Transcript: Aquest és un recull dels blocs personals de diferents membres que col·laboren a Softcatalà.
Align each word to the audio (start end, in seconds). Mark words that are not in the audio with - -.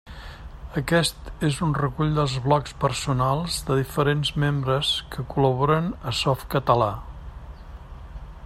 Aquest 0.79 1.27
és 1.49 1.59
un 1.67 1.75
recull 1.79 2.15
dels 2.19 2.37
blocs 2.47 2.73
personals 2.85 3.59
de 3.69 3.77
diferents 3.81 4.33
membres 4.47 4.95
que 5.17 5.29
col·laboren 5.35 5.95
a 6.13 6.19
Softcatalà. 6.25 6.93